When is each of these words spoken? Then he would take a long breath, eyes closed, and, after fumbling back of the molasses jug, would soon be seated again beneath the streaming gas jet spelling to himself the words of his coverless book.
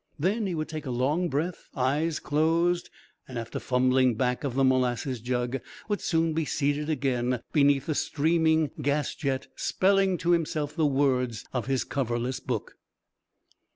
Then 0.17 0.47
he 0.47 0.55
would 0.55 0.67
take 0.67 0.87
a 0.87 0.89
long 0.89 1.29
breath, 1.29 1.69
eyes 1.75 2.17
closed, 2.17 2.89
and, 3.27 3.37
after 3.37 3.59
fumbling 3.59 4.15
back 4.15 4.43
of 4.43 4.55
the 4.55 4.63
molasses 4.63 5.21
jug, 5.21 5.59
would 5.89 6.01
soon 6.01 6.33
be 6.33 6.43
seated 6.43 6.89
again 6.89 7.43
beneath 7.53 7.85
the 7.85 7.93
streaming 7.93 8.71
gas 8.81 9.13
jet 9.13 9.45
spelling 9.55 10.17
to 10.17 10.31
himself 10.31 10.75
the 10.75 10.87
words 10.87 11.45
of 11.53 11.67
his 11.67 11.83
coverless 11.83 12.39
book. 12.39 12.77